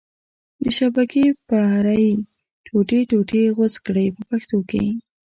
[0.63, 2.13] د شبکې په اره یې
[2.65, 4.85] ټوټې ټوټې غوڅ کړئ په پښتو کې.